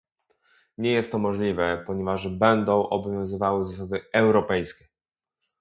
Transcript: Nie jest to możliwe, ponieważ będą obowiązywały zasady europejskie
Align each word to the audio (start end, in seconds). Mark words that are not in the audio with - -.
Nie 0.77 0.91
jest 0.91 1.11
to 1.11 1.19
możliwe, 1.19 1.83
ponieważ 1.87 2.27
będą 2.27 2.89
obowiązywały 2.89 3.65
zasady 3.65 4.01
europejskie 4.13 4.87